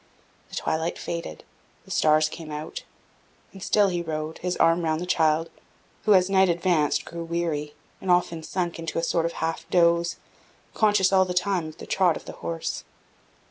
The 0.49 0.55
twilight 0.55 0.97
faded, 0.97 1.43
the 1.85 1.91
stars 1.91 2.27
came 2.27 2.49
out, 2.49 2.85
and 3.53 3.61
still 3.61 3.89
he 3.89 4.01
rode, 4.01 4.39
his 4.39 4.57
arm 4.57 4.81
round 4.83 4.99
the 4.99 5.05
child, 5.05 5.51
who, 6.05 6.15
as 6.15 6.27
night 6.27 6.49
advanced, 6.49 7.05
grew 7.05 7.23
weary, 7.23 7.75
and 8.01 8.09
often 8.09 8.41
sunk 8.41 8.79
into 8.79 8.97
a 8.97 9.03
sort 9.03 9.27
of 9.27 9.33
half 9.33 9.69
doze, 9.69 10.15
conscious 10.73 11.13
all 11.13 11.25
the 11.25 11.35
time 11.35 11.67
of 11.67 11.77
the 11.77 11.85
trot 11.85 12.17
of 12.17 12.25
the 12.25 12.31
horse. 12.41 12.83